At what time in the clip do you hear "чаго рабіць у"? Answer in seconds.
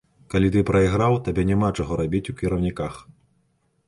1.77-2.35